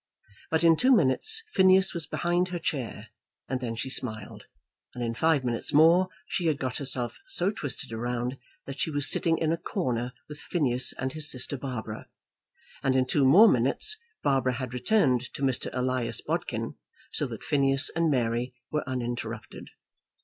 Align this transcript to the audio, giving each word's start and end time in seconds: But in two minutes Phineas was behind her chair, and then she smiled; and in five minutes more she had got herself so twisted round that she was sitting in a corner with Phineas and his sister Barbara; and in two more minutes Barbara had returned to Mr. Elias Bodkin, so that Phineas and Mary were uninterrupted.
But 0.49 0.63
in 0.63 0.75
two 0.75 0.91
minutes 0.95 1.43
Phineas 1.53 1.93
was 1.93 2.07
behind 2.07 2.47
her 2.47 2.57
chair, 2.57 3.09
and 3.47 3.59
then 3.61 3.75
she 3.75 3.91
smiled; 3.91 4.47
and 4.95 5.03
in 5.03 5.13
five 5.13 5.43
minutes 5.45 5.75
more 5.75 6.09
she 6.25 6.47
had 6.47 6.57
got 6.57 6.77
herself 6.77 7.19
so 7.27 7.51
twisted 7.51 7.91
round 7.91 8.39
that 8.65 8.79
she 8.79 8.89
was 8.89 9.07
sitting 9.11 9.37
in 9.37 9.51
a 9.51 9.57
corner 9.59 10.13
with 10.27 10.39
Phineas 10.39 10.91
and 10.93 11.13
his 11.13 11.29
sister 11.29 11.55
Barbara; 11.55 12.07
and 12.81 12.95
in 12.95 13.05
two 13.05 13.23
more 13.25 13.47
minutes 13.47 13.95
Barbara 14.23 14.53
had 14.53 14.73
returned 14.73 15.31
to 15.35 15.43
Mr. 15.43 15.69
Elias 15.71 16.19
Bodkin, 16.21 16.77
so 17.11 17.27
that 17.27 17.43
Phineas 17.43 17.91
and 17.95 18.09
Mary 18.09 18.55
were 18.71 18.83
uninterrupted. 18.89 19.69